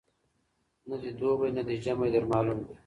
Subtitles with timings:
[0.87, 2.73] نه دي دوبی نه دي ژمی در معلوم دی